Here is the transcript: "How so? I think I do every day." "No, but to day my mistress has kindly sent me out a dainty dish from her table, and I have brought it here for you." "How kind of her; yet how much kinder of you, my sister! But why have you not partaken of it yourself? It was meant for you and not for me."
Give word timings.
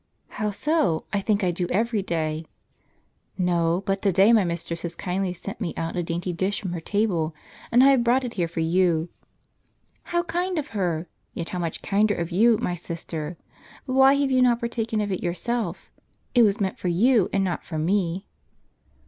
"How 0.41 0.49
so? 0.49 1.05
I 1.13 1.21
think 1.21 1.43
I 1.43 1.51
do 1.51 1.67
every 1.67 2.01
day." 2.01 2.47
"No, 3.37 3.83
but 3.85 4.01
to 4.01 4.11
day 4.11 4.33
my 4.33 4.43
mistress 4.43 4.81
has 4.81 4.95
kindly 4.95 5.31
sent 5.31 5.61
me 5.61 5.75
out 5.77 5.95
a 5.95 6.01
dainty 6.01 6.33
dish 6.33 6.59
from 6.59 6.71
her 6.73 6.79
table, 6.79 7.35
and 7.71 7.83
I 7.83 7.91
have 7.91 8.03
brought 8.03 8.23
it 8.23 8.33
here 8.33 8.47
for 8.47 8.61
you." 8.61 9.09
"How 10.05 10.23
kind 10.23 10.57
of 10.57 10.69
her; 10.69 11.07
yet 11.35 11.49
how 11.49 11.59
much 11.59 11.83
kinder 11.83 12.15
of 12.15 12.31
you, 12.31 12.57
my 12.57 12.73
sister! 12.73 13.37
But 13.85 13.93
why 13.93 14.15
have 14.15 14.31
you 14.31 14.41
not 14.41 14.59
partaken 14.61 15.01
of 15.01 15.11
it 15.11 15.21
yourself? 15.21 15.91
It 16.33 16.41
was 16.41 16.59
meant 16.59 16.79
for 16.79 16.87
you 16.87 17.29
and 17.31 17.43
not 17.43 17.63
for 17.63 17.77
me." 17.77 18.25